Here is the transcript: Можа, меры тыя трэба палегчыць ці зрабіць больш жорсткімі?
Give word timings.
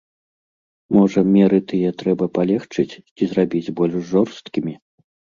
Можа, 0.95 1.19
меры 1.33 1.59
тыя 1.71 1.91
трэба 2.01 2.25
палегчыць 2.37 2.99
ці 3.15 3.23
зрабіць 3.33 3.73
больш 3.81 3.95
жорсткімі? 4.13 4.73